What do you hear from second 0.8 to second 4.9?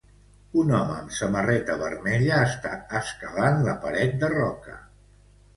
amb samarreta vermella està escalant la paret de roca.